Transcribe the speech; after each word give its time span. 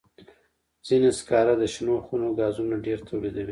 ځینې 0.87 1.09
سکاره 1.19 1.53
د 1.61 1.63
شنو 1.73 1.95
خونو 2.05 2.27
ګازونه 2.39 2.75
ډېر 2.85 2.99
تولیدوي. 3.07 3.49